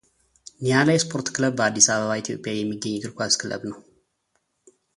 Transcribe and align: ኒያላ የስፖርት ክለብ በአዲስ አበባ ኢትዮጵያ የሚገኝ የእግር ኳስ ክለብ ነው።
ኒያላ 0.63 0.87
የስፖርት 0.95 1.27
ክለብ 1.35 1.53
በአዲስ 1.57 1.87
አበባ 1.95 2.11
ኢትዮጵያ 2.23 2.53
የሚገኝ 2.57 2.93
የእግር 2.95 3.13
ኳስ 3.19 3.33
ክለብ 3.41 3.61
ነው። 3.71 3.77